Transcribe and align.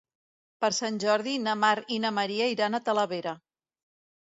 Per 0.63 0.71
Sant 0.77 0.97
Jordi 1.03 1.35
na 1.43 1.53
Mar 1.65 1.75
i 1.97 2.01
na 2.07 2.13
Maria 2.21 2.49
iran 2.55 2.81
a 2.81 2.83
Talavera. 2.91 3.37